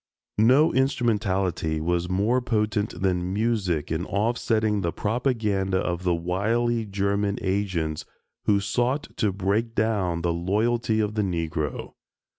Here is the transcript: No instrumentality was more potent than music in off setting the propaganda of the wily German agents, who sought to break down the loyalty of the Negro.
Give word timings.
No 0.39 0.73
instrumentality 0.73 1.79
was 1.79 2.09
more 2.09 2.41
potent 2.41 3.03
than 3.03 3.31
music 3.31 3.91
in 3.91 4.03
off 4.07 4.35
setting 4.35 4.81
the 4.81 4.91
propaganda 4.91 5.77
of 5.77 6.01
the 6.01 6.15
wily 6.15 6.85
German 6.87 7.37
agents, 7.39 8.03
who 8.45 8.59
sought 8.59 9.15
to 9.17 9.31
break 9.31 9.75
down 9.75 10.23
the 10.23 10.33
loyalty 10.33 11.01
of 11.01 11.13
the 11.13 11.21
Negro. 11.21 11.93